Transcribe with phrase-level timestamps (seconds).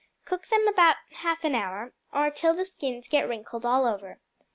[0.25, 4.17] Cook them about half an hour, or till the skins get wrinkled all over.